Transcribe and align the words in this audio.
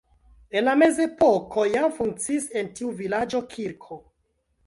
En 0.59 0.63
la 0.67 0.71
mezepoko 0.81 1.65
jam 1.75 1.93
funkciis 1.99 2.49
en 2.61 2.73
tiu 2.79 2.89
vilaĝo 3.03 3.45
kirko. 3.55 3.99